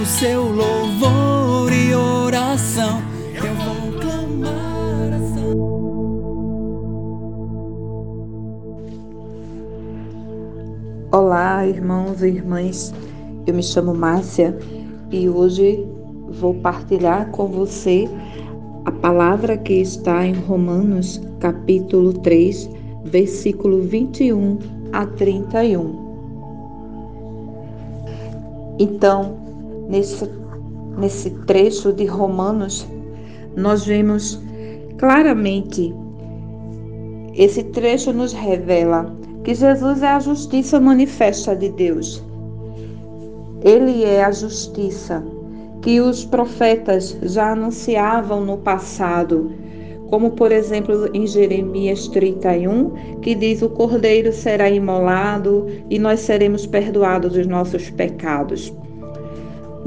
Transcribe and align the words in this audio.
O 0.00 0.06
seu 0.06 0.44
louvor 0.44 1.72
e 1.72 1.92
oração, 1.92 3.02
eu 3.34 3.52
vou 3.56 4.00
clamar 4.00 5.12
a 5.12 5.18
São 5.34 5.58
Olá, 11.10 11.66
irmãos 11.66 12.22
e 12.22 12.28
irmãs. 12.28 12.94
Eu 13.44 13.54
me 13.54 13.62
chamo 13.62 13.92
Márcia 13.92 14.56
e 15.10 15.28
hoje 15.28 15.84
vou 16.28 16.54
partilhar 16.54 17.32
com 17.32 17.48
você 17.48 18.08
a 18.84 18.92
palavra 18.92 19.58
que 19.58 19.74
está 19.80 20.24
em 20.24 20.34
Romanos, 20.34 21.20
capítulo 21.40 22.12
3, 22.12 22.70
versículo 23.02 23.82
21 23.82 24.58
a 24.92 25.04
31. 25.06 26.06
Então, 28.78 29.47
nesse, 29.88 30.30
nesse 30.98 31.30
trecho 31.46 31.92
de 31.92 32.04
Romanos, 32.04 32.86
nós 33.56 33.84
vemos 33.84 34.40
claramente, 34.98 35.94
esse 37.34 37.64
trecho 37.64 38.12
nos 38.12 38.32
revela 38.32 39.16
que 39.44 39.54
Jesus 39.54 40.02
é 40.02 40.08
a 40.08 40.20
justiça 40.20 40.78
manifesta 40.78 41.56
de 41.56 41.70
Deus. 41.70 42.22
Ele 43.62 44.04
é 44.04 44.24
a 44.24 44.30
justiça 44.30 45.24
que 45.80 46.00
os 46.00 46.24
profetas 46.24 47.16
já 47.22 47.52
anunciavam 47.52 48.44
no 48.44 48.58
passado, 48.58 49.50
como 50.10 50.32
por 50.32 50.52
exemplo 50.52 51.08
em 51.14 51.26
Jeremias 51.26 52.08
31, 52.08 53.18
que 53.20 53.34
diz: 53.34 53.62
O 53.62 53.68
cordeiro 53.68 54.32
será 54.32 54.68
imolado 54.68 55.66
e 55.88 55.98
nós 55.98 56.20
seremos 56.20 56.66
perdoados 56.66 57.32
dos 57.32 57.46
nossos 57.46 57.90
pecados. 57.90 58.72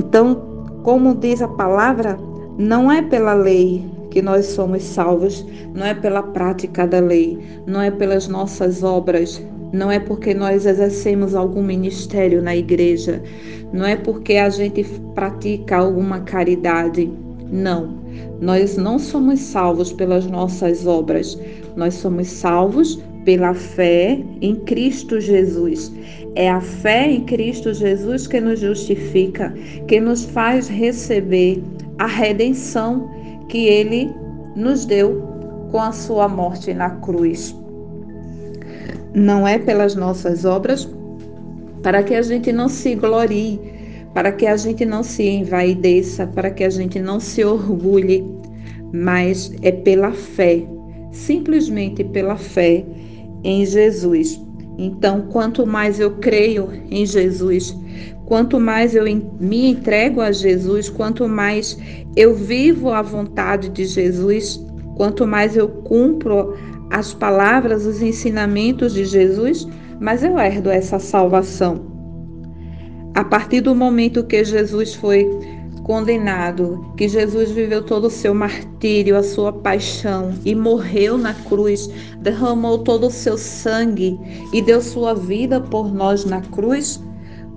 Então, 0.01 0.33
como 0.81 1.13
diz 1.13 1.43
a 1.43 1.47
palavra, 1.47 2.17
não 2.57 2.91
é 2.91 3.03
pela 3.03 3.35
lei 3.35 3.85
que 4.09 4.19
nós 4.19 4.47
somos 4.47 4.81
salvos, 4.81 5.45
não 5.75 5.85
é 5.85 5.93
pela 5.93 6.23
prática 6.23 6.87
da 6.87 6.99
lei, 6.99 7.37
não 7.67 7.79
é 7.79 7.91
pelas 7.91 8.27
nossas 8.27 8.81
obras, 8.81 9.39
não 9.71 9.91
é 9.91 9.99
porque 9.99 10.33
nós 10.33 10.65
exercemos 10.65 11.35
algum 11.35 11.61
ministério 11.61 12.41
na 12.41 12.55
igreja, 12.55 13.21
não 13.71 13.85
é 13.85 13.95
porque 13.95 14.37
a 14.37 14.49
gente 14.49 14.83
pratica 15.13 15.77
alguma 15.77 16.21
caridade. 16.21 17.13
Não, 17.51 17.99
nós 18.41 18.77
não 18.77 18.97
somos 18.97 19.39
salvos 19.39 19.93
pelas 19.93 20.25
nossas 20.25 20.87
obras, 20.87 21.39
nós 21.75 21.93
somos 21.93 22.27
salvos 22.27 22.99
pela 23.25 23.53
fé 23.53 24.19
em 24.41 24.55
Cristo 24.55 25.19
Jesus. 25.19 25.91
É 26.35 26.49
a 26.49 26.61
fé 26.61 27.11
em 27.11 27.25
Cristo 27.25 27.73
Jesus 27.73 28.27
que 28.27 28.39
nos 28.39 28.59
justifica, 28.59 29.53
que 29.87 29.99
nos 29.99 30.25
faz 30.25 30.67
receber 30.67 31.61
a 31.99 32.07
redenção 32.07 33.09
que 33.49 33.67
ele 33.67 34.09
nos 34.55 34.85
deu 34.85 35.21
com 35.71 35.79
a 35.79 35.91
sua 35.91 36.27
morte 36.27 36.73
na 36.73 36.89
cruz. 36.89 37.55
Não 39.13 39.47
é 39.47 39.59
pelas 39.59 39.95
nossas 39.95 40.45
obras, 40.45 40.89
para 41.83 42.03
que 42.03 42.13
a 42.13 42.21
gente 42.21 42.51
não 42.51 42.69
se 42.69 42.95
glorie, 42.95 43.59
para 44.13 44.31
que 44.31 44.45
a 44.45 44.55
gente 44.55 44.85
não 44.85 45.03
se 45.03 45.27
envaideça, 45.27 46.27
para 46.27 46.49
que 46.49 46.63
a 46.63 46.69
gente 46.69 46.99
não 46.99 47.19
se 47.19 47.43
orgulhe, 47.43 48.25
mas 48.93 49.51
é 49.61 49.71
pela 49.71 50.11
fé, 50.11 50.63
simplesmente 51.11 52.03
pela 52.03 52.37
fé 52.37 52.85
em 53.43 53.65
Jesus. 53.65 54.39
Então, 54.77 55.27
quanto 55.31 55.65
mais 55.65 55.99
eu 55.99 56.11
creio 56.17 56.69
em 56.89 57.05
Jesus, 57.05 57.75
quanto 58.25 58.59
mais 58.59 58.95
eu 58.95 59.03
me 59.39 59.69
entrego 59.69 60.21
a 60.21 60.31
Jesus, 60.31 60.89
quanto 60.89 61.27
mais 61.27 61.77
eu 62.15 62.33
vivo 62.33 62.89
a 62.89 63.01
vontade 63.01 63.69
de 63.69 63.85
Jesus, 63.85 64.59
quanto 64.95 65.27
mais 65.27 65.55
eu 65.55 65.67
cumpro 65.67 66.55
as 66.89 67.13
palavras, 67.13 67.85
os 67.85 68.01
ensinamentos 68.01 68.93
de 68.93 69.05
Jesus, 69.05 69.67
mais 69.99 70.23
eu 70.23 70.37
herdo 70.37 70.69
essa 70.69 70.99
salvação. 70.99 71.91
A 73.13 73.23
partir 73.23 73.61
do 73.61 73.75
momento 73.75 74.23
que 74.23 74.43
Jesus 74.43 74.95
foi 74.95 75.29
condenado, 75.83 76.93
que 76.95 77.07
Jesus 77.07 77.51
viveu 77.51 77.83
todo 77.83 78.05
o 78.05 78.09
seu 78.09 78.33
martírio, 78.33 79.17
a 79.17 79.23
sua 79.23 79.51
paixão 79.51 80.33
e 80.45 80.53
morreu 80.55 81.17
na 81.17 81.33
cruz, 81.33 81.89
derramou 82.19 82.79
todo 82.79 83.07
o 83.07 83.11
seu 83.11 83.37
sangue 83.37 84.19
e 84.53 84.61
deu 84.61 84.81
sua 84.81 85.13
vida 85.13 85.59
por 85.59 85.93
nós 85.93 86.25
na 86.25 86.41
cruz, 86.41 87.01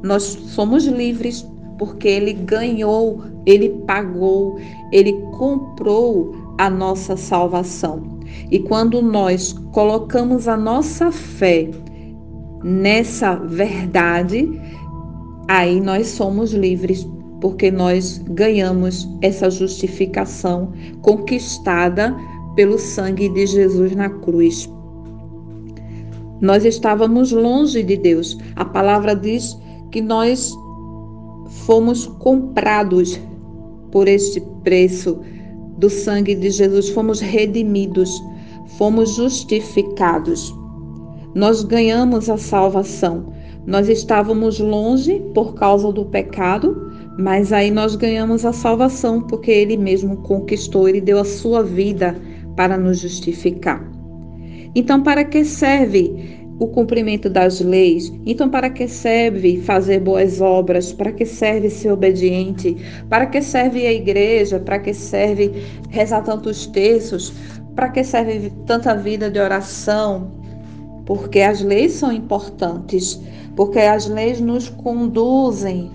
nós 0.02 0.22
somos 0.22 0.84
livres 0.86 1.46
porque 1.78 2.08
ele 2.08 2.32
ganhou, 2.32 3.22
ele 3.46 3.70
pagou, 3.86 4.58
ele 4.92 5.12
comprou 5.32 6.34
a 6.58 6.70
nossa 6.70 7.16
salvação. 7.16 8.20
E 8.50 8.58
quando 8.58 9.02
nós 9.02 9.52
colocamos 9.72 10.48
a 10.48 10.56
nossa 10.56 11.10
fé 11.10 11.70
nessa 12.62 13.34
verdade, 13.34 14.48
aí 15.48 15.80
nós 15.80 16.08
somos 16.08 16.52
livres, 16.52 17.06
porque 17.44 17.70
nós 17.70 18.22
ganhamos 18.30 19.06
essa 19.20 19.50
justificação 19.50 20.72
conquistada 21.02 22.16
pelo 22.56 22.78
sangue 22.78 23.28
de 23.28 23.46
Jesus 23.46 23.94
na 23.94 24.08
cruz. 24.08 24.66
Nós 26.40 26.64
estávamos 26.64 27.32
longe 27.32 27.82
de 27.82 27.98
Deus. 27.98 28.38
A 28.56 28.64
palavra 28.64 29.14
diz 29.14 29.60
que 29.90 30.00
nós 30.00 30.54
fomos 31.66 32.06
comprados 32.06 33.20
por 33.92 34.08
este 34.08 34.40
preço 34.62 35.20
do 35.76 35.90
sangue 35.90 36.34
de 36.34 36.50
Jesus, 36.50 36.88
fomos 36.88 37.20
redimidos, 37.20 38.10
fomos 38.78 39.16
justificados. 39.16 40.50
Nós 41.34 41.62
ganhamos 41.62 42.30
a 42.30 42.38
salvação. 42.38 43.34
Nós 43.66 43.90
estávamos 43.90 44.58
longe 44.58 45.20
por 45.34 45.52
causa 45.52 45.92
do 45.92 46.06
pecado, 46.06 46.93
mas 47.18 47.52
aí 47.52 47.70
nós 47.70 47.96
ganhamos 47.96 48.44
a 48.44 48.52
salvação 48.52 49.20
porque 49.20 49.50
Ele 49.50 49.76
mesmo 49.76 50.16
conquistou, 50.18 50.88
Ele 50.88 51.00
deu 51.00 51.18
a 51.20 51.24
sua 51.24 51.62
vida 51.62 52.16
para 52.56 52.76
nos 52.76 52.98
justificar. 53.00 53.84
Então, 54.74 55.02
para 55.02 55.24
que 55.24 55.44
serve 55.44 56.44
o 56.58 56.68
cumprimento 56.68 57.28
das 57.28 57.60
leis. 57.60 58.12
Então, 58.24 58.48
para 58.48 58.70
que 58.70 58.86
serve 58.86 59.60
fazer 59.60 60.00
boas 60.00 60.40
obras? 60.40 60.92
Para 60.92 61.12
que 61.12 61.26
serve 61.26 61.68
ser 61.68 61.90
obediente? 61.90 62.76
Para 63.08 63.26
que 63.26 63.42
serve 63.42 63.86
a 63.86 63.92
igreja? 63.92 64.58
Para 64.58 64.78
que 64.78 64.94
serve 64.94 65.52
rezar 65.90 66.22
tantos 66.22 66.66
textos? 66.66 67.32
Para 67.74 67.88
que 67.88 68.04
serve 68.04 68.52
tanta 68.66 68.94
vida 68.94 69.30
de 69.30 69.40
oração? 69.40 70.30
Porque 71.04 71.40
as 71.40 71.60
leis 71.60 71.92
são 71.92 72.12
importantes, 72.12 73.20
porque 73.56 73.80
as 73.80 74.08
leis 74.08 74.40
nos 74.40 74.68
conduzem 74.68 75.90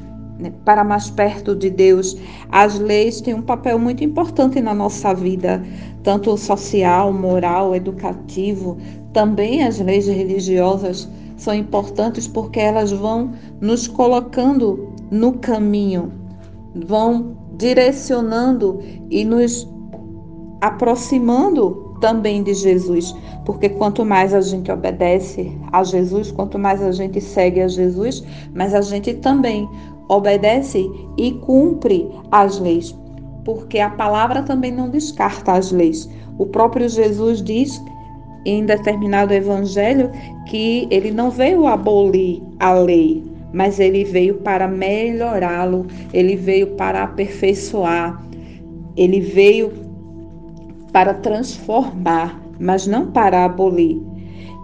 para 0.64 0.84
mais 0.84 1.10
perto 1.10 1.56
de 1.56 1.70
Deus. 1.70 2.18
As 2.50 2.80
leis 2.80 3.22
têm 3.22 3.34
um 3.34 3.42
papel 3.42 3.78
muito 3.78 4.04
importante 4.04 4.62
na 4.62 4.74
nossa 4.74 5.14
vida, 5.14 5.64
tanto 6.04 6.36
social, 6.38 7.12
moral, 7.12 7.76
educativo, 7.76 8.78
também 9.14 9.64
as 9.64 9.80
leis 9.80 10.08
religiosas 10.08 11.10
são 11.36 11.54
importantes 11.54 12.28
porque 12.28 12.60
elas 12.60 12.92
vão 12.92 13.32
nos 13.62 13.88
colocando 13.88 14.94
no 15.10 15.34
caminho, 15.34 16.12
vão 16.86 17.38
direcionando 17.58 18.80
e 19.10 19.26
nos 19.26 19.68
aproximando 20.62 21.96
também 22.02 22.44
de 22.44 22.54
Jesus, 22.54 23.16
porque 23.46 23.70
quanto 23.70 24.06
mais 24.06 24.34
a 24.34 24.42
gente 24.42 24.72
obedece 24.72 25.58
a 25.72 25.84
Jesus, 25.84 26.32
quanto 26.32 26.58
mais 26.58 26.82
a 26.82 26.92
gente 26.92 27.20
segue 27.20 27.62
a 27.62 27.68
Jesus, 27.68 28.24
mas 28.54 28.74
a 28.74 28.82
gente 28.82 29.14
também 29.16 29.68
obedece 30.10 30.90
e 31.18 31.32
cumpre 31.32 32.10
as 32.32 32.60
leis, 32.60 32.96
porque 33.46 33.80
a 33.80 33.92
palavra 33.92 34.42
também 34.42 34.72
não 34.72 34.90
descarta 34.90 35.54
as 35.54 35.72
leis. 35.72 36.10
O 36.38 36.46
próprio 36.46 36.90
Jesus 36.90 37.42
diz 37.42 37.82
em 38.46 38.66
determinado 38.66 39.34
evangelho 39.34 40.12
que 40.48 40.88
ele 40.90 41.12
não 41.12 41.30
veio 41.30 41.68
abolir 41.68 42.42
a 42.60 42.74
lei, 42.74 43.24
mas 43.54 43.80
ele 43.80 44.04
veio 44.04 44.36
para 44.36 44.68
melhorá-lo, 44.68 45.86
ele 46.14 46.36
veio 46.36 46.68
para 46.76 47.04
aperfeiçoar, 47.04 48.22
ele 48.98 49.20
veio 49.20 49.72
para 50.92 51.14
transformar, 51.14 52.42
mas 52.60 52.88
não 52.88 53.12
para 53.12 53.46
abolir. 53.46 54.09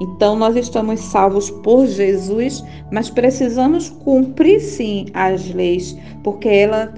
Então 0.01 0.35
nós 0.35 0.55
estamos 0.55 0.99
salvos 0.99 1.49
por 1.49 1.87
Jesus, 1.87 2.63
mas 2.91 3.09
precisamos 3.09 3.89
cumprir 3.89 4.59
sim 4.59 5.05
as 5.13 5.53
leis, 5.53 5.97
porque 6.23 6.49
ela 6.49 6.93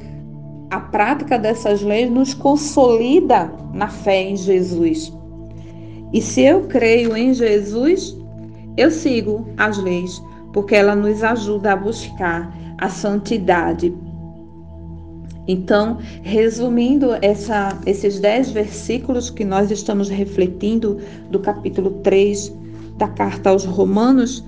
a 0.69 0.79
prática 0.79 1.39
dessas 1.39 1.81
leis 1.81 2.11
nos 2.11 2.33
consolida 2.33 3.51
na 3.73 3.87
fé 3.87 4.23
em 4.23 4.35
Jesus. 4.35 5.13
E 6.11 6.21
se 6.21 6.41
eu 6.41 6.63
creio 6.63 7.15
em 7.15 7.33
Jesus, 7.33 8.17
eu 8.75 8.91
sigo 8.91 9.47
as 9.57 9.77
leis, 9.77 10.21
porque 10.51 10.75
ela 10.75 10.95
nos 10.95 11.23
ajuda 11.23 11.73
a 11.73 11.75
buscar 11.75 12.53
a 12.77 12.89
santidade. 12.89 13.93
Então, 15.47 15.99
resumindo 16.23 17.11
essa, 17.21 17.77
esses 17.85 18.19
dez 18.19 18.51
versículos 18.51 19.29
que 19.29 19.45
nós 19.45 19.71
estamos 19.71 20.09
refletindo 20.09 20.97
do 21.31 21.39
capítulo 21.39 21.91
3 22.03 22.53
da 22.97 23.07
carta 23.07 23.49
aos 23.49 23.65
Romanos, 23.65 24.43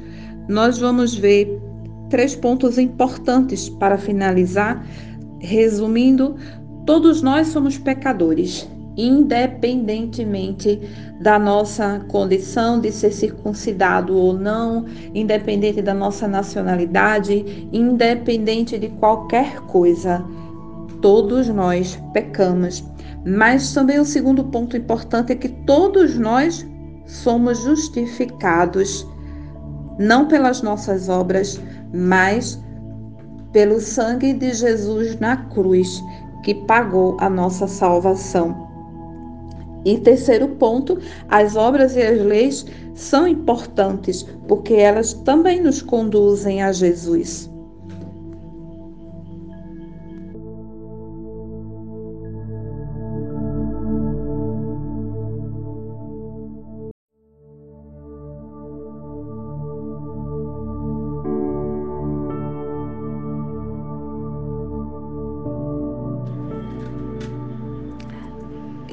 nós 0.48 0.80
vamos 0.80 1.16
ver 1.16 1.62
três 2.10 2.36
pontos 2.36 2.78
importantes 2.78 3.70
para 3.70 3.98
finalizar. 3.98 4.86
Resumindo, 5.40 6.36
todos 6.86 7.22
nós 7.22 7.48
somos 7.48 7.78
pecadores 7.78 8.68
independentemente 9.00 10.78
da 11.22 11.40
nossa 11.40 12.02
condição 12.10 12.82
de 12.82 12.92
ser 12.92 13.14
circuncidado 13.14 14.14
ou 14.14 14.34
não, 14.34 14.86
independente 15.16 15.82
da 15.82 15.94
nossa 15.94 16.28
nacionalidade, 16.28 17.70
independente 17.72 18.78
de 18.78 18.90
qualquer 18.90 19.62
coisa. 19.62 20.22
Todos 21.02 21.48
nós 21.48 21.98
pecamos. 22.12 22.84
Mas 23.26 23.74
também 23.74 24.00
o 24.00 24.06
segundo 24.06 24.44
ponto 24.46 24.76
importante 24.76 25.32
é 25.32 25.36
que 25.36 25.50
todos 25.50 26.18
nós 26.18 26.68
somos 27.10 27.64
justificados 27.64 29.06
não 29.98 30.28
pelas 30.28 30.62
nossas 30.62 31.10
obras, 31.10 31.60
mas 31.94 32.62
pelo 33.52 33.82
sangue 33.82 34.32
de 34.32 34.54
Jesus 34.54 35.20
na 35.20 35.36
cruz, 35.36 36.02
que 36.44 36.54
pagou 36.54 37.18
a 37.20 37.30
nossa 37.30 37.68
salvação. 37.68 38.70
E 39.84 39.98
terceiro 39.98 40.48
ponto, 40.50 41.00
as 41.28 41.56
obras 41.56 41.96
e 41.96 42.02
as 42.02 42.22
leis 42.22 42.66
são 42.94 43.28
importantes 43.28 44.26
porque 44.48 44.76
elas 44.76 45.14
também 45.14 45.62
nos 45.62 45.82
conduzem 45.82 46.62
a 46.62 46.72
Jesus. 46.72 47.49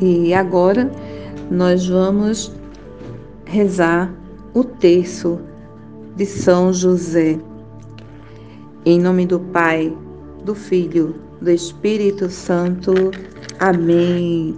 E 0.00 0.34
agora 0.34 0.90
nós 1.50 1.88
vamos 1.88 2.52
rezar 3.46 4.12
o 4.52 4.62
terço 4.62 5.38
de 6.16 6.26
São 6.26 6.72
José. 6.72 7.38
Em 8.84 9.00
nome 9.00 9.24
do 9.24 9.40
Pai, 9.40 9.96
do 10.44 10.54
Filho, 10.54 11.14
do 11.40 11.50
Espírito 11.50 12.28
Santo. 12.28 12.92
Amém. 13.58 14.54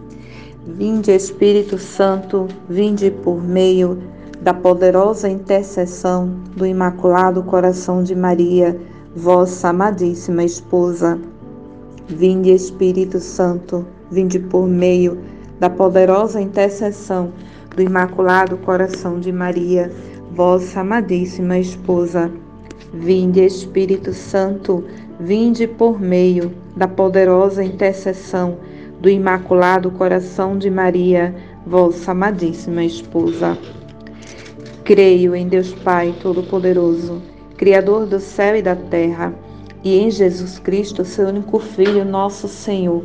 Vinde, 0.66 1.12
Espírito 1.12 1.78
Santo, 1.78 2.48
vinde 2.68 3.10
por 3.10 3.42
meio 3.42 3.98
da 4.42 4.52
poderosa 4.52 5.28
intercessão 5.28 6.28
do 6.56 6.66
Imaculado 6.66 7.42
Coração 7.44 8.02
de 8.02 8.14
Maria, 8.14 8.78
vossa 9.14 9.68
amadíssima 9.68 10.42
esposa. 10.42 11.18
Vinde, 12.08 12.50
Espírito 12.50 13.20
Santo, 13.20 13.86
vinde 14.10 14.38
por 14.38 14.66
meio 14.66 15.18
da 15.58 15.68
poderosa 15.68 16.40
intercessão 16.40 17.32
do 17.74 17.82
Imaculado 17.82 18.56
Coração 18.58 19.20
de 19.20 19.32
Maria, 19.32 19.90
vossa 20.32 20.80
amadíssima 20.80 21.58
esposa. 21.58 22.30
Vinde, 22.92 23.44
Espírito 23.44 24.12
Santo, 24.12 24.84
vinde 25.20 25.66
por 25.66 26.00
meio 26.00 26.52
da 26.76 26.88
poderosa 26.88 27.62
intercessão 27.62 28.58
do 29.00 29.08
Imaculado 29.08 29.90
Coração 29.90 30.56
de 30.56 30.70
Maria, 30.70 31.34
vossa 31.66 32.12
amadíssima 32.12 32.84
esposa. 32.84 33.58
Creio 34.84 35.34
em 35.34 35.48
Deus 35.48 35.72
Pai 35.74 36.14
Todo-Poderoso, 36.22 37.20
Criador 37.56 38.06
do 38.06 38.18
céu 38.18 38.56
e 38.56 38.62
da 38.62 38.74
terra 38.74 39.34
e 39.84 39.98
em 39.98 40.10
Jesus 40.10 40.58
Cristo, 40.58 41.04
seu 41.04 41.28
único 41.28 41.58
Filho, 41.58 42.04
nosso 42.04 42.48
Senhor, 42.48 43.04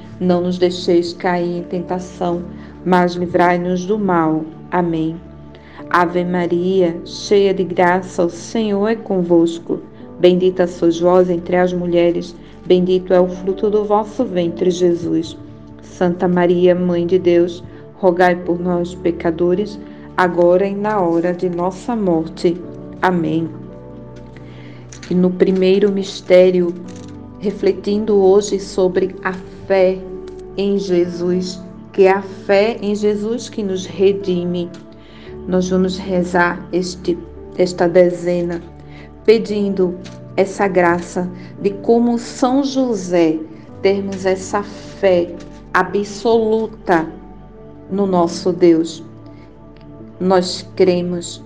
Não 0.21 0.41
nos 0.41 0.59
deixeis 0.59 1.13
cair 1.13 1.57
em 1.57 1.63
tentação, 1.63 2.43
mas 2.85 3.13
livrai-nos 3.13 3.85
do 3.85 3.97
mal. 3.97 4.45
Amém. 4.69 5.19
Ave 5.89 6.23
Maria, 6.23 6.95
cheia 7.03 7.53
de 7.53 7.63
graça, 7.63 8.23
o 8.23 8.29
Senhor 8.29 8.87
é 8.87 8.95
convosco. 8.95 9.81
Bendita 10.19 10.67
sois 10.67 10.99
vós 10.99 11.27
entre 11.27 11.55
as 11.55 11.73
mulheres, 11.73 12.35
bendito 12.67 13.13
é 13.13 13.19
o 13.19 13.27
fruto 13.27 13.67
do 13.71 13.83
vosso 13.83 14.23
ventre, 14.23 14.69
Jesus. 14.69 15.35
Santa 15.81 16.27
Maria, 16.27 16.75
Mãe 16.75 17.07
de 17.07 17.17
Deus, 17.17 17.63
rogai 17.95 18.35
por 18.35 18.59
nós, 18.59 18.93
pecadores, 18.93 19.79
agora 20.15 20.67
e 20.67 20.75
na 20.75 21.01
hora 21.01 21.33
de 21.33 21.49
nossa 21.49 21.95
morte. 21.95 22.55
Amém 23.01 23.49
e 25.11 25.13
no 25.13 25.29
primeiro 25.29 25.91
mistério, 25.91 26.73
refletindo 27.39 28.15
hoje 28.15 28.57
sobre 28.61 29.13
a 29.21 29.33
fé 29.67 29.97
em 30.57 30.77
Jesus, 30.77 31.61
que 31.91 32.03
é 32.03 32.11
a 32.11 32.21
fé 32.21 32.77
em 32.81 32.95
Jesus 32.95 33.49
que 33.49 33.63
nos 33.63 33.85
redime. 33.85 34.69
Nós 35.47 35.69
vamos 35.69 35.97
rezar 35.97 36.67
este, 36.71 37.17
esta 37.57 37.87
dezena, 37.87 38.61
pedindo 39.25 39.97
essa 40.37 40.67
graça 40.67 41.29
de 41.61 41.71
como 41.71 42.17
São 42.17 42.63
José 42.63 43.39
termos 43.81 44.25
essa 44.25 44.63
fé 44.63 45.35
absoluta 45.73 47.07
no 47.91 48.05
nosso 48.05 48.51
Deus. 48.51 49.03
Nós 50.19 50.67
cremos, 50.75 51.43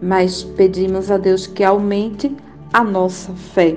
mas 0.00 0.42
pedimos 0.42 1.10
a 1.10 1.16
Deus 1.16 1.46
que 1.46 1.64
aumente 1.64 2.34
a 2.72 2.84
nossa 2.84 3.32
fé. 3.32 3.76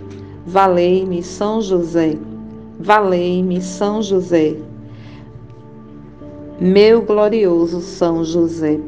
Valei-me, 0.45 1.21
São 1.21 1.61
José. 1.61 2.17
Valei-me, 2.79 3.61
São 3.61 4.01
José. 4.01 4.55
Meu 6.59 7.01
glorioso 7.01 7.79
São 7.81 8.23
José. 8.23 8.79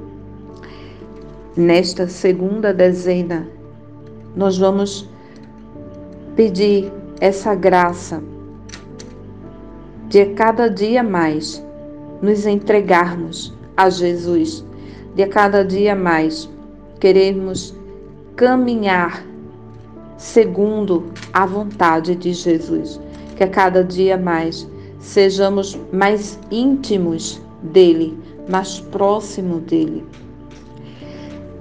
Nesta 1.55 2.07
segunda 2.07 2.73
dezena, 2.73 3.47
nós 4.35 4.57
vamos 4.57 5.07
pedir 6.35 6.91
essa 7.19 7.53
graça 7.53 8.23
de 10.09 10.21
a 10.21 10.33
cada 10.33 10.67
dia 10.67 11.03
mais 11.03 11.63
nos 12.21 12.45
entregarmos 12.47 13.53
a 13.77 13.89
Jesus, 13.89 14.65
de 15.15 15.23
a 15.23 15.27
cada 15.27 15.63
dia 15.63 15.95
mais 15.95 16.49
queremos 16.99 17.75
caminhar 18.35 19.23
segundo 20.23 21.11
a 21.33 21.45
vontade 21.45 22.15
de 22.15 22.31
Jesus, 22.31 22.97
que 23.35 23.43
a 23.43 23.47
cada 23.47 23.83
dia 23.83 24.17
mais 24.17 24.65
sejamos 24.97 25.77
mais 25.91 26.39
íntimos 26.49 27.41
dele, 27.61 28.17
mais 28.47 28.79
próximo 28.79 29.59
dele. 29.59 30.05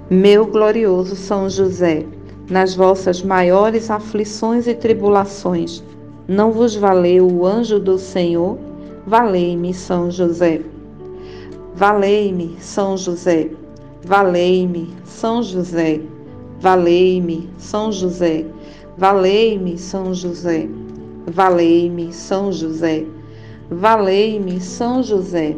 Meu 0.09 0.45
glorioso 0.45 1.13
São 1.13 1.49
José, 1.49 2.05
nas 2.49 2.73
vossas 2.73 3.21
maiores 3.21 3.91
aflições 3.91 4.65
e 4.65 4.73
tribulações, 4.73 5.83
não 6.25 6.53
vos 6.53 6.73
valeu 6.73 7.27
o 7.29 7.45
anjo 7.45 7.81
do 7.81 7.99
Senhor? 7.99 8.57
Valei-me, 9.05 9.73
São 9.73 10.09
José. 10.09 10.61
Valei-me, 11.75 12.55
São 12.61 12.95
José. 12.95 13.49
Valei-me, 14.05 14.93
São 15.03 15.43
José. 15.43 15.99
Valei-me, 16.63 17.49
São 17.57 17.91
José. 17.91 18.45
Valei-me, 18.97 19.77
São 19.77 20.13
José. 20.13 20.69
Valei-me, 21.27 22.13
São 22.13 22.53
José. 22.53 23.05
Valei-me, 23.69 24.61
São 24.61 25.03
José. 25.03 25.57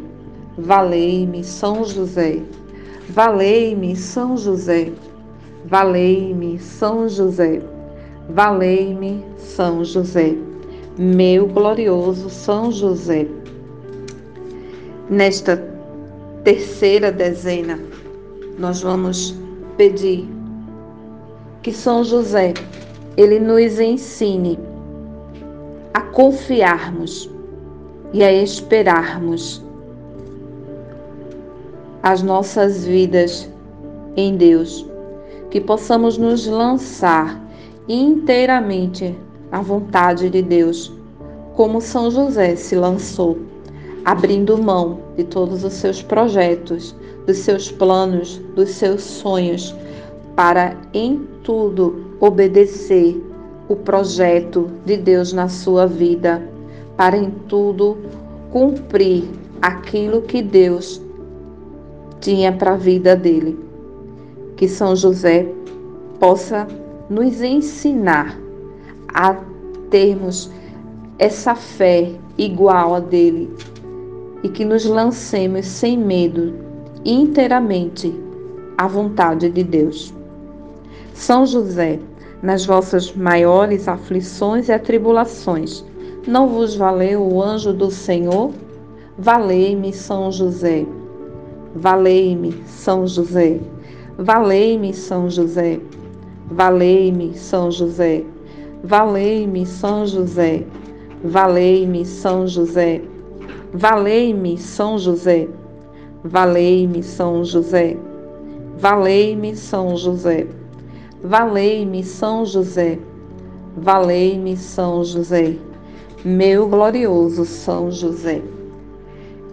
Valei-me, 0.58 1.44
São 1.44 1.86
José. 1.86 2.42
Valei-me, 3.08 3.96
São 3.96 4.36
José. 4.36 4.92
Valei-me, 5.64 6.58
São 6.58 7.08
José. 7.08 7.62
Valei-me, 8.28 9.24
São 9.38 9.86
José. 9.86 10.36
Meu 10.98 11.46
glorioso 11.46 12.32
São 12.32 12.72
José. 12.72 13.28
Nesta 15.08 15.64
terceira 16.44 17.12
dezena, 17.12 17.80
nós 18.58 18.82
vamos 18.82 19.36
pedir 19.78 20.35
que 21.65 21.74
São 21.74 22.03
José 22.03 22.53
ele 23.17 23.39
nos 23.39 23.79
ensine 23.79 24.60
a 25.95 26.00
confiarmos 26.00 27.27
e 28.13 28.24
a 28.24 28.31
esperarmos 28.31 29.65
as 32.03 32.22
nossas 32.22 32.86
vidas 32.86 33.50
em 34.15 34.38
Deus, 34.38 34.86
que 35.50 35.60
possamos 35.60 36.19
nos 36.19 36.45
lançar 36.45 37.43
inteiramente 37.89 39.17
à 39.51 39.60
vontade 39.60 40.29
de 40.29 40.43
Deus, 40.43 40.93
como 41.55 41.81
São 41.81 42.12
José 42.12 42.55
se 42.55 42.75
lançou, 42.75 43.39
abrindo 44.05 44.55
mão 44.55 45.00
de 45.17 45.24
todos 45.24 45.63
os 45.63 45.74
seus 45.74 46.00
projetos, 46.00 46.95
dos 47.25 47.38
seus 47.38 47.72
planos, 47.72 48.39
dos 48.55 48.69
seus 48.69 49.01
sonhos, 49.01 49.74
para 50.36 50.75
em 50.94 51.25
tudo 51.44 52.06
obedecer 52.20 53.22
o 53.68 53.75
projeto 53.75 54.70
de 54.86 54.98
Deus 54.98 55.34
na 55.34 55.48
sua 55.48 55.88
vida, 55.88 56.48
para 56.96 57.18
em 57.18 57.32
tudo 57.48 57.98
cumprir 58.51 59.24
aquilo 59.62 60.22
que 60.22 60.42
Deus 60.42 61.01
tinha 62.20 62.51
para 62.51 62.74
a 62.74 62.77
vida 62.77 63.15
dele. 63.15 63.58
Que 64.56 64.68
São 64.68 64.96
José 64.96 65.48
possa 66.20 66.68
nos 67.10 67.42
ensinar 67.42 68.39
a 69.08 69.36
termos 69.89 70.50
essa 71.20 71.56
fé 71.56 72.12
igual 72.38 72.96
a 72.96 73.00
dele 73.00 73.50
e 74.44 74.50
que 74.50 74.63
nos 74.63 74.86
lancemos 74.86 75.65
sem 75.65 75.98
medo 75.98 76.54
inteiramente 77.04 78.13
à 78.77 78.88
vontade 78.88 79.50
de 79.50 79.63
Deus. 79.63 80.14
São 81.15 81.45
José, 81.45 81.98
nas 82.43 82.65
vossas 82.65 83.13
maiores 83.13 83.88
aflições 83.88 84.67
e 84.67 84.74
atribulações, 84.74 85.84
não 86.27 86.50
vos 86.50 86.75
valeu 86.75 87.25
o 87.25 87.41
anjo 87.41 87.72
do 87.72 87.89
Senhor? 87.89 88.51
Valei-me, 89.17 89.93
São 89.93 90.29
José. 90.29 90.86
Valei-me, 91.74 92.53
São 92.67 93.07
José. 93.07 93.62
Valei-me, 94.17 94.93
São 94.93 95.29
José. 95.29 95.79
Valei-me, 96.51 97.34
São 97.34 97.72
José. 97.72 98.24
Valei-me, 98.84 99.65
São 99.65 100.05
José. 100.05 100.63
Valei-me, 101.24 102.05
São 102.05 102.45
José. 102.45 103.01
Valei-me, 103.74 104.57
São 104.57 104.98
José. 104.98 105.48
Valei-me, 106.25 107.01
São 107.01 107.45
José. 107.45 107.98
Valei-me, 108.77 109.55
São 109.55 109.95
José. 109.95 110.45
Valei-me, 111.25 112.03
São 112.03 112.46
José. 112.46 113.00
Valei-me, 113.75 114.55
São 114.55 115.03
José. 115.03 115.58
Meu 116.24 116.67
glorioso 116.67 117.46
São 117.46 117.89
José. 117.89 118.44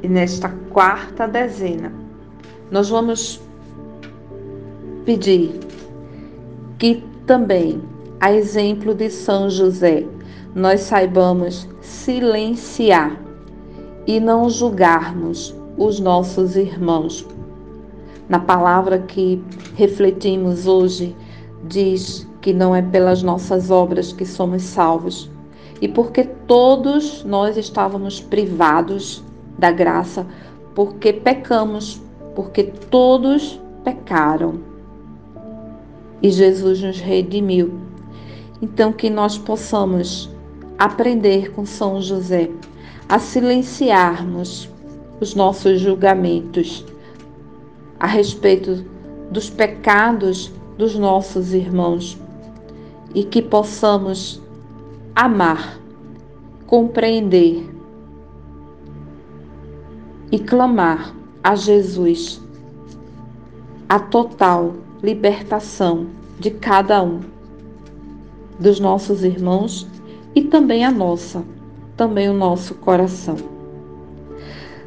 E 0.02 0.08
nesta 0.08 0.50
quarta 0.68 1.26
dezena, 1.26 1.90
nós 2.70 2.90
vamos 2.90 3.40
pedir 5.06 5.60
que 6.78 7.02
também, 7.26 7.80
a 8.20 8.30
exemplo 8.30 8.94
de 8.94 9.08
São 9.08 9.48
José, 9.48 10.04
nós 10.54 10.80
saibamos 10.80 11.66
silenciar 11.80 13.18
e 14.06 14.20
não 14.20 14.50
julgarmos 14.50 15.56
os 15.78 15.98
nossos 15.98 16.54
irmãos. 16.54 17.26
Na 18.28 18.38
palavra 18.38 18.98
que 18.98 19.42
refletimos 19.74 20.66
hoje, 20.66 21.16
diz 21.64 22.26
que 22.40 22.52
não 22.52 22.74
é 22.74 22.82
pelas 22.82 23.22
nossas 23.22 23.70
obras 23.70 24.12
que 24.12 24.26
somos 24.26 24.62
salvos, 24.62 25.30
e 25.80 25.88
porque 25.88 26.24
todos 26.24 27.24
nós 27.24 27.56
estávamos 27.56 28.20
privados 28.20 29.22
da 29.58 29.70
graça, 29.70 30.26
porque 30.74 31.12
pecamos, 31.12 32.00
porque 32.34 32.64
todos 32.90 33.60
pecaram. 33.84 34.60
E 36.22 36.30
Jesus 36.30 36.80
nos 36.80 37.00
redimiu. 37.00 37.80
Então, 38.60 38.92
que 38.92 39.10
nós 39.10 39.36
possamos 39.36 40.30
aprender 40.78 41.52
com 41.52 41.66
São 41.66 42.00
José 42.00 42.48
a 43.08 43.18
silenciarmos 43.18 44.68
os 45.20 45.34
nossos 45.34 45.80
julgamentos 45.80 46.84
a 47.98 48.06
respeito 48.06 48.84
dos 49.30 49.50
pecados 49.50 50.52
dos 50.82 50.96
nossos 50.96 51.54
irmãos 51.54 52.18
e 53.14 53.22
que 53.22 53.40
possamos 53.40 54.42
amar, 55.14 55.78
compreender 56.66 57.70
e 60.32 60.40
clamar 60.40 61.14
a 61.40 61.54
Jesus 61.54 62.42
a 63.88 64.00
total 64.00 64.74
libertação 65.00 66.08
de 66.40 66.50
cada 66.50 67.00
um 67.00 67.20
dos 68.58 68.80
nossos 68.80 69.22
irmãos 69.22 69.86
e 70.34 70.42
também 70.42 70.84
a 70.84 70.90
nossa, 70.90 71.44
também 71.96 72.28
o 72.28 72.34
nosso 72.34 72.74
coração. 72.74 73.36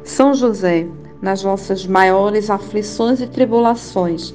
São 0.04 0.34
José, 0.34 0.86
nas 1.22 1.42
vossas 1.42 1.86
maiores 1.86 2.50
aflições 2.50 3.22
e 3.22 3.26
tribulações, 3.26 4.34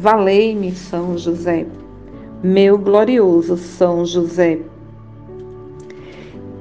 Valei-me, 0.00 0.72
São 0.72 1.18
José. 1.18 1.66
Meu 2.42 2.78
glorioso 2.78 3.58
São 3.58 4.06
José. 4.06 4.60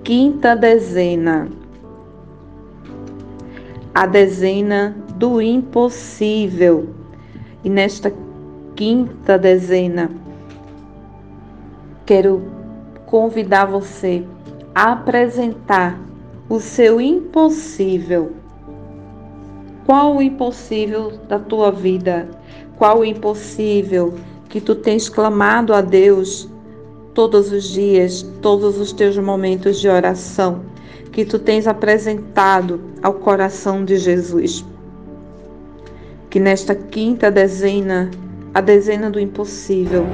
Quinta 0.03 0.57
dezena. 0.57 1.47
A 3.95 4.05
dezena 4.05 4.93
do 5.15 5.41
impossível. 5.41 6.89
E 7.63 7.69
nesta 7.69 8.11
quinta 8.75 9.37
dezena, 9.37 10.11
quero 12.05 12.43
convidar 13.05 13.67
você 13.67 14.25
a 14.75 14.91
apresentar 14.91 15.97
o 16.49 16.59
seu 16.59 16.99
impossível. 16.99 18.33
Qual 19.85 20.17
o 20.17 20.21
impossível 20.21 21.13
da 21.29 21.39
tua 21.39 21.71
vida? 21.71 22.37
Qual 22.79 22.99
o 22.99 23.05
impossível 23.05 24.13
que 24.47 24.61
tu 24.61 24.73
tens 24.73 25.09
clamado 25.09 25.73
a 25.73 25.81
Deus 25.81 26.47
todos 27.13 27.51
os 27.51 27.65
dias, 27.65 28.25
todos 28.41 28.77
os 28.77 28.93
teus 28.93 29.17
momentos 29.17 29.81
de 29.81 29.89
oração, 29.89 30.61
que 31.11 31.25
tu 31.25 31.37
tens 31.37 31.67
apresentado 31.67 32.79
ao 33.03 33.15
coração 33.15 33.83
de 33.83 33.97
Jesus? 33.97 34.63
Que 36.29 36.39
nesta 36.39 36.73
quinta 36.73 37.29
dezena 37.29 38.09
a 38.53 38.61
dezena 38.61 39.11
do 39.11 39.19
impossível. 39.19 40.05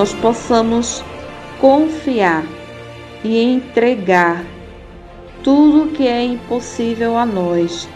Nós 0.00 0.14
possamos 0.14 1.04
confiar 1.60 2.42
e 3.22 3.38
entregar 3.38 4.42
tudo 5.44 5.92
que 5.92 6.08
é 6.08 6.24
impossível 6.24 7.18
a 7.18 7.26
nós, 7.26 7.86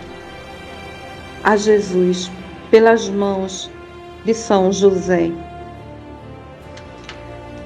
a 1.42 1.56
Jesus 1.56 2.30
pelas 2.70 3.08
mãos 3.08 3.70
de 4.22 4.34
São 4.34 4.70
José. 4.70 5.32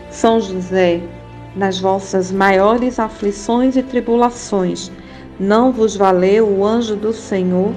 São 0.08 0.40
José, 0.40 1.00
nas 1.56 1.80
vossas 1.80 2.30
maiores 2.30 3.00
aflições 3.00 3.74
e 3.74 3.82
tribulações, 3.82 4.88
não 5.40 5.72
vos 5.72 5.96
valeu 5.96 6.48
o 6.48 6.64
anjo 6.64 6.94
do 6.94 7.12
Senhor? 7.12 7.74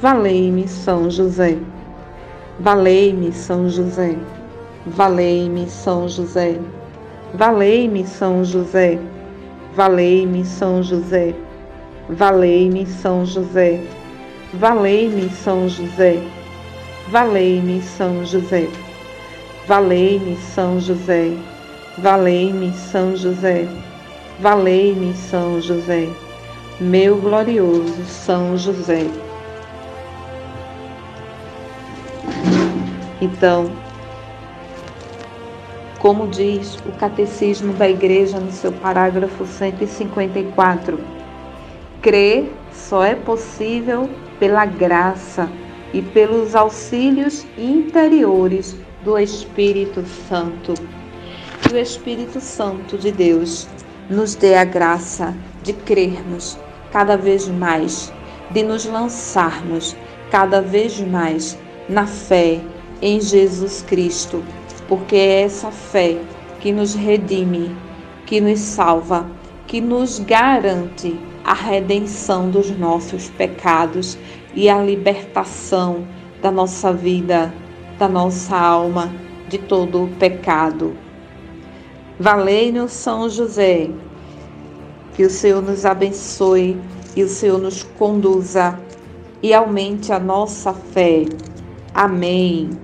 Valei-me, 0.00 0.68
São 0.68 1.10
José. 1.10 1.58
Valei-me, 2.60 3.32
São 3.32 3.68
José. 3.68 4.16
Valei-me, 4.86 5.66
São 5.66 6.06
José. 6.06 6.58
Valei-me, 7.32 8.06
São 8.06 8.44
José. 8.44 8.98
Valei-me, 9.74 10.44
São 10.44 10.82
José. 10.82 11.34
Valei-me, 12.10 12.84
São 12.86 13.24
José. 13.24 13.80
Valei-me, 14.52 15.30
São 15.30 15.68
José. 15.70 16.22
Valei-me, 17.08 17.82
São 17.82 18.26
José. 18.26 18.68
Valei-me, 19.66 20.36
São 20.36 20.78
José. 20.78 21.34
Valei-me, 21.96 22.74
São 22.74 23.16
José. 23.16 23.66
Valei-me, 24.38 25.14
São 25.14 25.60
José. 25.62 26.08
Meu 26.78 27.16
glorioso 27.16 28.04
São 28.04 28.58
José. 28.58 29.06
Então, 33.22 33.70
como 36.04 36.28
diz 36.28 36.76
o 36.86 36.92
Catecismo 36.98 37.72
da 37.72 37.88
Igreja 37.88 38.38
no 38.38 38.52
seu 38.52 38.70
parágrafo 38.70 39.46
154, 39.46 41.00
crer 42.02 42.52
só 42.70 43.02
é 43.02 43.14
possível 43.14 44.10
pela 44.38 44.66
graça 44.66 45.48
e 45.94 46.02
pelos 46.02 46.54
auxílios 46.54 47.46
interiores 47.56 48.76
do 49.02 49.18
Espírito 49.18 50.04
Santo. 50.28 50.74
Que 51.62 51.72
o 51.72 51.78
Espírito 51.78 52.38
Santo 52.38 52.98
de 52.98 53.10
Deus 53.10 53.66
nos 54.10 54.34
dê 54.34 54.56
a 54.56 54.64
graça 54.64 55.34
de 55.62 55.72
crermos 55.72 56.58
cada 56.92 57.16
vez 57.16 57.48
mais, 57.48 58.12
de 58.50 58.62
nos 58.62 58.84
lançarmos 58.84 59.96
cada 60.30 60.60
vez 60.60 61.00
mais 61.00 61.56
na 61.88 62.06
fé 62.06 62.60
em 63.00 63.22
Jesus 63.22 63.82
Cristo, 63.88 64.44
porque 64.94 65.16
é 65.16 65.42
essa 65.42 65.72
fé 65.72 66.16
que 66.60 66.70
nos 66.70 66.94
redime, 66.94 67.76
que 68.26 68.40
nos 68.40 68.60
salva, 68.60 69.28
que 69.66 69.80
nos 69.80 70.20
garante 70.20 71.18
a 71.42 71.52
redenção 71.52 72.48
dos 72.48 72.70
nossos 72.78 73.28
pecados 73.30 74.16
e 74.54 74.68
a 74.68 74.80
libertação 74.80 76.06
da 76.40 76.48
nossa 76.48 76.92
vida, 76.92 77.52
da 77.98 78.08
nossa 78.08 78.56
alma, 78.56 79.12
de 79.48 79.58
todo 79.58 80.04
o 80.04 80.08
pecado. 80.10 80.96
Valei-nos 82.16 82.92
São 82.92 83.28
José, 83.28 83.90
que 85.16 85.24
o 85.24 85.30
Senhor 85.30 85.60
nos 85.60 85.84
abençoe 85.84 86.80
e 87.16 87.24
o 87.24 87.28
Senhor 87.28 87.58
nos 87.58 87.82
conduza 87.82 88.78
e 89.42 89.52
aumente 89.52 90.12
a 90.12 90.20
nossa 90.20 90.72
fé. 90.72 91.24
Amém. 91.92 92.83